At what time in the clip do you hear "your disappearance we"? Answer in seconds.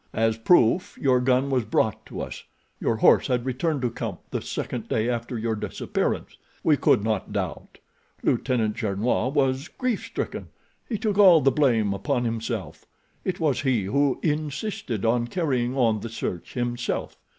5.37-6.75